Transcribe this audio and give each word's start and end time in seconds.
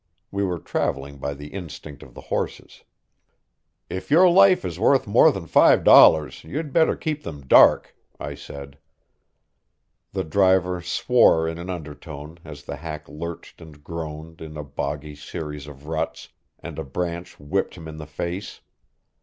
We 0.31 0.43
were 0.43 0.57
traveling 0.57 1.19
by 1.19 1.35
the 1.35 1.49
instinct 1.49 2.01
of 2.01 2.15
the 2.15 2.21
horses. 2.33 2.83
"If 3.87 4.09
your 4.09 4.27
life 4.31 4.65
is 4.65 4.79
worth 4.79 5.05
more 5.05 5.31
than 5.31 5.45
five 5.45 5.83
dollars, 5.83 6.43
you'd 6.43 6.73
better 6.73 6.95
keep 6.95 7.21
them 7.21 7.41
dark," 7.45 7.95
I 8.19 8.33
said. 8.33 8.79
The 10.13 10.23
driver 10.23 10.81
swore 10.81 11.47
in 11.47 11.59
an 11.59 11.69
undertone 11.69 12.39
as 12.43 12.63
the 12.63 12.77
hack 12.77 13.07
lurched 13.09 13.61
and 13.61 13.83
groaned 13.83 14.41
in 14.41 14.57
a 14.57 14.63
boggy 14.63 15.13
series 15.13 15.67
of 15.67 15.85
ruts, 15.85 16.29
and 16.57 16.79
a 16.79 16.83
branch 16.83 17.39
whipped 17.39 17.75
him 17.75 17.87
in 17.87 17.97
the 17.97 18.07
face. 18.07 18.61